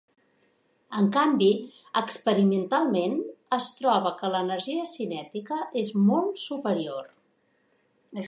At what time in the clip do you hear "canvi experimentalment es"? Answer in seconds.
1.15-3.69